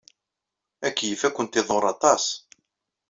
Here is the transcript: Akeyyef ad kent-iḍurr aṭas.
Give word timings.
Akeyyef 0.87 1.21
ad 1.27 1.33
kent-iḍurr 1.35 1.85
aṭas. 1.93 2.25